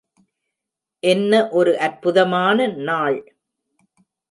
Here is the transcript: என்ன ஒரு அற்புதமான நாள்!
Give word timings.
என்ன 1.03 1.49
ஒரு 1.51 1.77
அற்புதமான 1.79 2.57
நாள்! 2.67 3.19